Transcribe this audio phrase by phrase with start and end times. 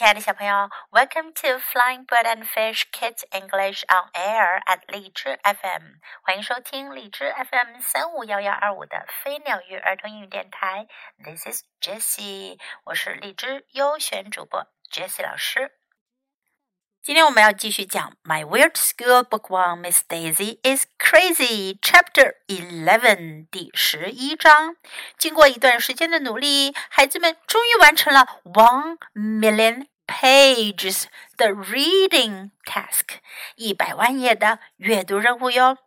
[0.00, 10.86] 亲爱的小朋友，Welcome to Flying Bird and Fish Kids English on Air at 荔枝 FM，欢迎收听荔枝 FM 三五幺幺二五的飞鸟鱼儿童英语电台。
[11.24, 15.72] This is Jessie，我是荔枝优选主播 Jessie 老师。
[17.02, 24.74] 今天我们要继续讲《My Weird School Book One》，Miss Daisy is Crazy Chapter Eleven 第十一章。
[25.16, 31.05] 经过一段时间的努力，孩子们终于完成了 One Million pages
[31.37, 33.19] the reading task，
[33.55, 35.77] 一百万页的阅读任务哟。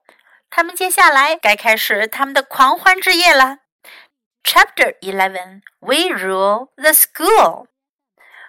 [0.48, 3.58] 他们接下来该开始他们的狂欢之夜了。
[4.42, 7.66] Chapter Eleven: We rule the school.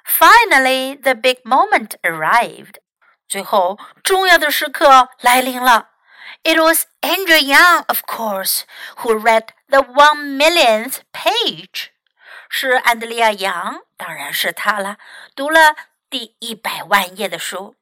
[0.06, 2.76] Finally, the big moment arrived.
[3.28, 5.90] 最后，重要的时刻来临了。
[6.44, 8.62] It was Andrea Young, of course,
[8.98, 11.90] who read the one millionth page.
[12.50, 14.98] 是安德利亚·杨，当然是他了，
[15.36, 15.76] 读了
[16.10, 17.76] 第一百万页的书。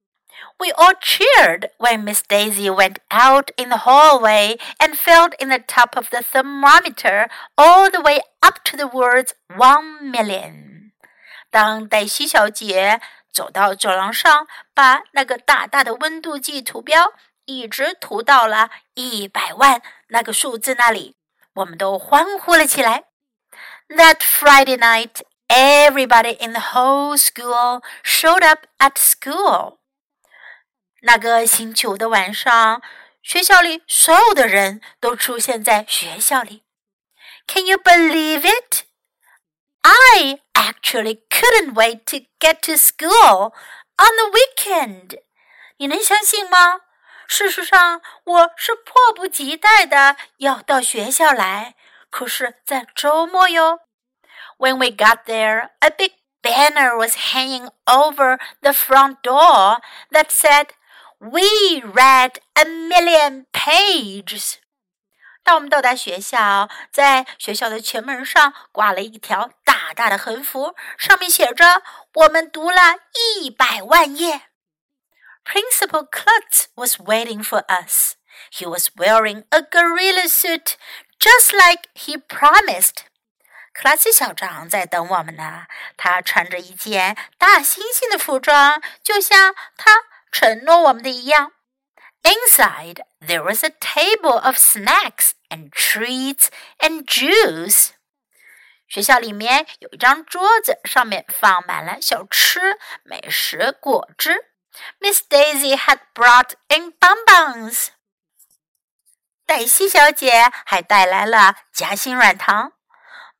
[0.58, 5.59] We all cheered when Miss Daisy went out in the hallway and felt in the
[5.59, 10.92] top of the thermometer all the way up to the words one million.
[11.50, 13.00] 当黛西小姐
[13.31, 17.14] 走到走廊上，把那个大大的温度计图标
[17.45, 21.16] 一直涂到了一百万那个数字那里，
[21.53, 23.05] 我们都欢呼了起来。
[23.92, 29.78] That Friday night, everybody in the whole school showed up at school.
[31.02, 32.83] 那个星期五的晚上，
[33.22, 36.64] 学校里所有的人都出现在学校里。
[37.47, 38.83] Can you believe it?
[39.80, 43.55] I actually couldn't wait to get to school
[43.97, 45.20] on the weekend.
[45.78, 46.80] 你能相信吗？
[47.27, 51.74] 事实上，我是迫不及待的要到学校来，
[52.11, 53.80] 可是，在周末哟。
[54.62, 59.80] When we got there, a big banner was hanging over the front door
[60.11, 60.69] that said,
[61.19, 64.56] "We read a million pages."
[65.42, 74.42] 当我们到达学校，在学校的前门上挂了一条大大的横幅，上面写着：“我们读了一百万页。”
[75.45, 78.17] Principal Klutz was waiting for us.
[78.52, 80.77] He was wearing a gorilla suit,
[81.18, 83.06] just like he promised.
[83.73, 85.66] 克拉斯校长在等我们呢。
[85.98, 91.52] 他穿着一件大猩猩的服装，就像他承诺我们的一样。
[92.22, 96.48] Inside, there was a table of snacks and treats
[96.80, 97.89] and juice.
[98.88, 104.45] 学校里面有一张桌子，上面放满了小吃、美食、果汁。
[105.00, 107.88] Miss Daisy had brought in bonbons.
[109.45, 112.73] 黛西小姐还带来了夹心软糖。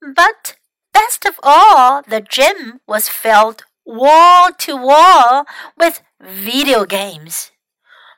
[0.03, 0.55] But
[0.93, 5.47] best of all, the gym was filled wall to wall
[5.77, 7.49] with video games.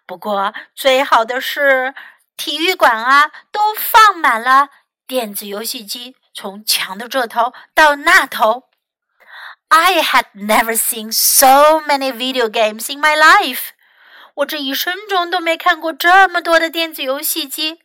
[0.06, 1.94] 不过最好的是，
[2.37, 4.69] 体育馆啊都放满了
[5.06, 8.69] 电子游戏机，从墙的这头到那头。
[9.69, 13.69] I had never seen so many video games in my life。
[14.34, 17.81] 我这一生中都没看过这么多的电子游戏机。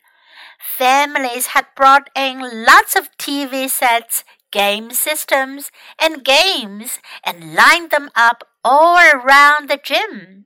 [0.78, 8.10] Families had brought in lots of TV sets, game systems, and games, and lined them
[8.16, 10.46] up all around the gym.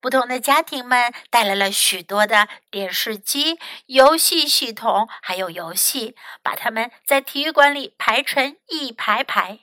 [0.00, 9.60] 不同的家庭们带来了许多的电视机、游戏系统，还有游戏，把它们在体育馆里排成一排排。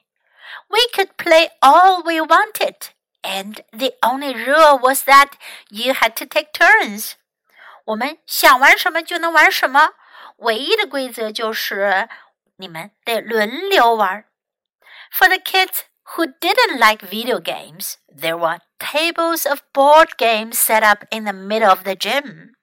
[0.68, 2.90] We could play all we wanted,
[3.22, 5.34] and the only rule was that
[5.70, 7.14] you had to take turns.
[7.86, 9.94] 我们想玩什么就能玩什么，
[10.38, 12.08] 唯一的规则就是
[12.58, 14.26] 你们得轮流玩。
[15.12, 15.82] For the kids
[16.16, 21.34] who didn't like video games, there were tables of board games set up in the
[21.34, 22.54] middle of the gym.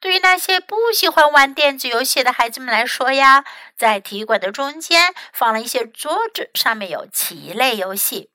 [0.00, 3.44] 对于那些不喜欢玩电子游戏的孩子们来说呀，
[3.76, 8.30] 在体育馆的中间放了一些桌子，上面有棋类游戏。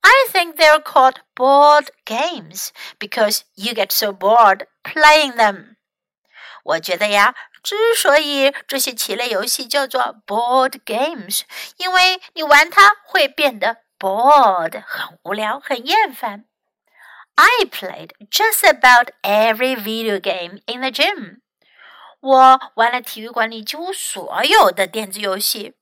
[0.00, 2.68] I think they're called board games
[3.00, 5.76] because you get so bored playing them.
[6.64, 11.42] 我觉得呀，之所以这些棋类游戏叫做 board games，
[11.76, 16.44] 因为你玩它会变得 bored，很无聊，很厌烦。
[17.36, 21.40] I played just about every video game in the gym.
[22.20, 25.74] 我玩了体育馆里几乎所有的电子游戏。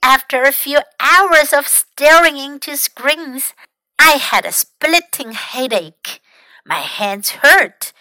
[0.00, 3.50] After a few hours of staring into screens,
[3.96, 6.20] I had a splitting headache.
[6.64, 7.91] My hands hurt,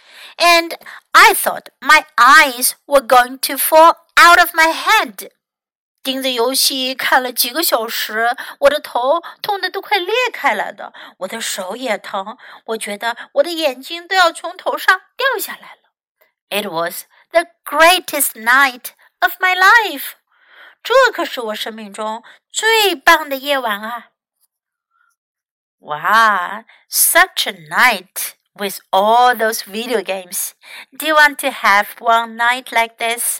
[0.42, 0.78] and
[1.12, 5.32] I thought my eyes were going to fall out of my head.
[6.04, 12.38] 盯着游戏看了几个小时，我的头痛得都快裂开了的，我的手也疼，
[12.68, 15.90] 我觉得我的眼睛都要从头上掉下来了。
[16.50, 20.12] It was the greatest night of my life。
[20.82, 24.12] 这可是我生命中最棒的夜晚啊！
[25.80, 30.54] Wow, such a night with all those video games.
[30.98, 33.40] Do you want to have one night like this?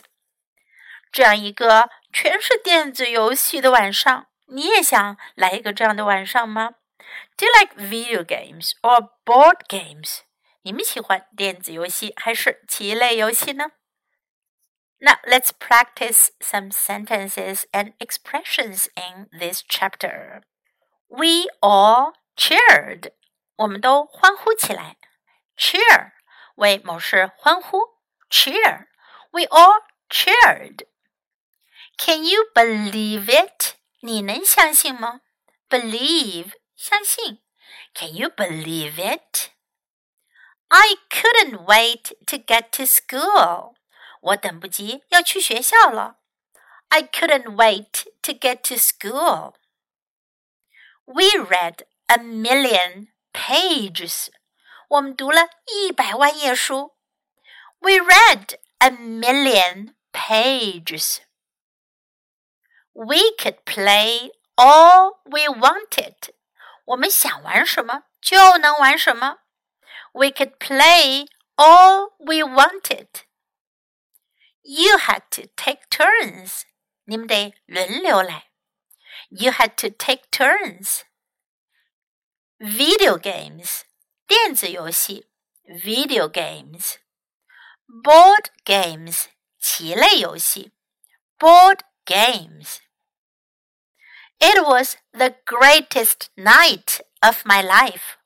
[1.10, 6.74] 这样一个全是电子游戏的晚上，你也想来一个这样的晚上吗？
[7.36, 10.20] Do you like video games or board games？
[10.62, 13.72] 你们喜欢电子游戏还是棋类游戏呢？
[15.00, 20.42] Now let's practice some sentences and expressions in this chapter.
[21.06, 23.12] We all cheered.
[23.56, 24.96] 我们都欢呼起来。
[25.56, 26.12] Cheer
[26.56, 27.98] 为某事欢呼。
[28.30, 28.86] Cheer.
[29.30, 30.86] We all cheered.
[31.96, 33.74] Can you believe it？
[34.00, 35.22] 你能相信吗？
[35.68, 37.42] Believe 相信。
[37.94, 39.50] Can you believe it?
[40.68, 43.74] I couldn't wait to get to school.
[44.20, 46.18] 我等不及要去学校了。
[46.88, 49.54] I couldn't wait to get to school.
[51.04, 54.28] We read a million pages.
[54.88, 56.96] 我们读了一百万页书。
[57.80, 61.18] We read a million pages.
[62.92, 66.30] We could play all we wanted.
[66.86, 69.38] 我们想玩什么就能玩什么。
[70.12, 73.08] We could play all we wanted.
[74.62, 76.62] You had to take turns.
[77.04, 78.48] 你们得轮流来。
[79.30, 81.02] You had to take turns.
[82.62, 83.82] Video games.
[84.26, 85.28] 电子游戏。
[85.64, 86.96] Video games.
[87.86, 89.26] Board games.
[89.58, 90.72] 棋类游戏。
[91.38, 92.78] Board games.
[94.38, 98.16] It was the greatest night of my life.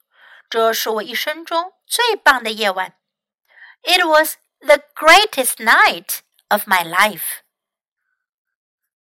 [0.48, 2.98] 这是我一生中最棒的夜晚。
[3.82, 7.40] It was the greatest night of my life.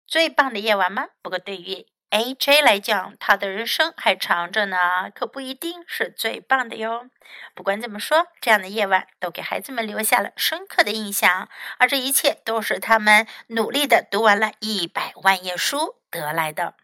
[0.06, 1.09] 最棒的夜晚吗？
[1.23, 7.09] 不过对于 AJ 来讲，他的人生还长着呢，可不一定是最棒的哟。
[7.54, 16.75] 不管怎么说，这样的夜晚都给孩子们留下了深刻的印象，而这一切都是他们努力的读完了一百万页书得来的。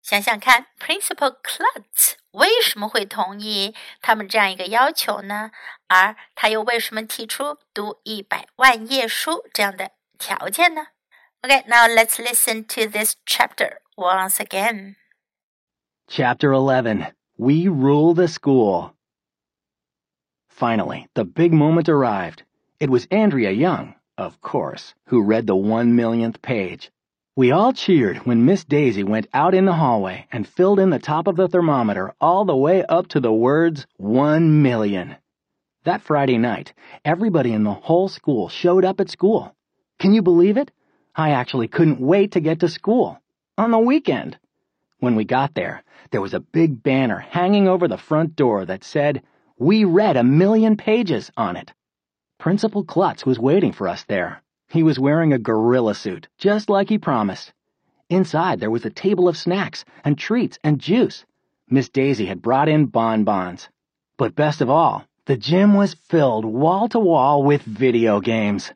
[0.00, 5.50] 想想看，Principal Klutz 为什么会同意他们这样一个要求呢？
[5.88, 10.86] 而他又为什么提出读一百万页书这样的条件呢
[11.42, 14.96] ？OK，now let's listen to this chapter once again.
[16.08, 17.06] Chapter 11
[17.36, 18.94] We Rule the School.
[20.48, 22.42] Finally, the big moment arrived.
[22.80, 26.90] It was Andrea Young, of course, who read the one millionth page.
[27.34, 30.98] We all cheered when Miss Daisy went out in the hallway and filled in the
[30.98, 35.16] top of the thermometer all the way up to the words one million.
[35.84, 36.74] That Friday night,
[37.04, 39.56] everybody in the whole school showed up at school.
[39.98, 40.70] Can you believe it?
[41.14, 43.21] I actually couldn't wait to get to school.
[43.58, 44.38] On the weekend.
[45.00, 48.82] When we got there, there was a big banner hanging over the front door that
[48.82, 49.22] said,
[49.58, 51.74] We read a million pages on it.
[52.38, 54.40] Principal Klutz was waiting for us there.
[54.70, 57.52] He was wearing a gorilla suit, just like he promised.
[58.08, 61.26] Inside, there was a table of snacks and treats and juice.
[61.68, 63.68] Miss Daisy had brought in bonbons.
[64.16, 68.72] But best of all, the gym was filled wall to wall with video games.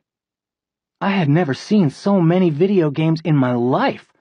[1.01, 4.13] I had never seen so many video games in my life.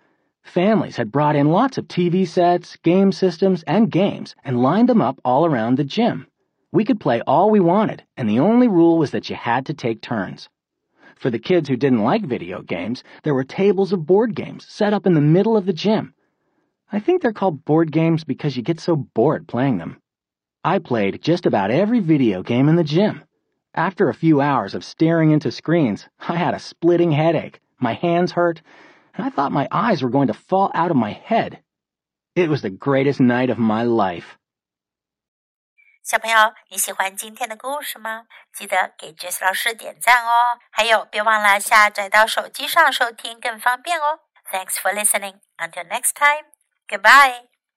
[0.47, 5.03] Families had brought in lots of TV sets, game systems, and games and lined them
[5.03, 6.29] up all around the gym.
[6.71, 9.75] We could play all we wanted, and the only rule was that you had to
[9.75, 10.49] take turns.
[11.17, 14.95] For the kids who didn't like video games, there were tables of board games set
[14.95, 16.15] up in the middle of the gym.
[16.93, 20.01] I think they're called board games because you get so bored playing them.
[20.65, 23.25] I played just about every video game in the gym.
[23.75, 28.33] After a few hours of staring into screens, I had a splitting headache, my hands
[28.33, 28.63] hurt,
[29.16, 31.64] I thought my eyes were going to fall out of my head.
[32.34, 34.38] It was the greatest night of my life.
[36.04, 38.26] 小朋友，你喜欢今天的故事吗？
[38.54, 40.60] 记得给 Jess 老师点赞哦！
[40.72, 44.20] 还有，别忘了下载到手机上收听，更方便哦。
[44.52, 45.36] Thanks for listening.
[45.58, 46.46] Until next time.
[46.88, 47.55] Goodbye.